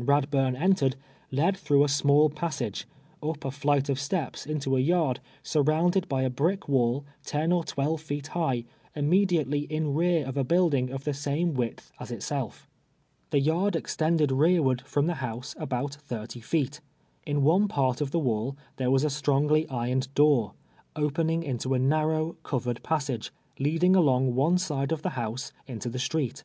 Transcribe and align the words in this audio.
]>urcli 0.00 0.02
ami 0.02 0.30
JRa<ll)uni 0.30 0.58
entered, 0.62 0.96
led 1.30 1.54
tlirougli 1.56 1.84
a 1.84 1.88
small 1.88 2.30
inissaiiv, 2.30 2.84
np 3.22 3.34
a 3.38 3.50
iliiilit" 3.50 3.90
oi' 3.90 3.94
steps 3.94 4.46
into 4.46 4.74
a 4.74 4.80
yard, 4.80 5.20
surrouiuled 5.44 6.06
l>y 6.10 6.22
a 6.22 6.30
briek 6.30 6.66
wall 6.66 7.04
ten 7.22 7.52
or 7.52 7.62
twelve 7.64 8.00
feet 8.00 8.30
lii,u"1i, 8.32 8.64
iuimediately 8.96 9.66
ill 9.68 9.92
rear 9.92 10.24
of 10.24 10.38
a 10.38 10.44
Imildin:^ 10.46 10.88
of 10.90 11.04
the 11.04 11.10
«aiuc 11.10 11.52
Avidth 11.54 11.90
as 12.00 12.10
itself. 12.10 12.66
The 13.28 13.40
yard 13.40 13.76
extended 13.76 14.30
rearward 14.32 14.80
from 14.86 15.06
the 15.06 15.16
house 15.20 15.54
ahout 15.60 15.96
thirty 15.96 16.40
feet. 16.40 16.80
In 17.26 17.42
one 17.42 17.68
part 17.68 18.00
of 18.00 18.10
the 18.10 18.20
Avail 18.20 18.56
there 18.78 18.88
Avas 18.88 19.04
a 19.04 19.08
stronijlv 19.08 19.66
irc^ned 19.68 20.08
door, 20.14 20.54
0]>eninu^ 20.96 21.42
into 21.44 21.74
a 21.74 21.78
narrow, 21.78 22.38
covered 22.42 22.82
]iassai^e, 22.84 23.28
leadin;;; 23.58 23.92
ahmij; 23.96 24.32
one 24.32 24.56
side 24.56 24.92
of 24.92 25.02
the 25.02 25.10
house 25.10 25.52
iiito 25.68 25.92
the 25.92 25.98
street. 25.98 26.42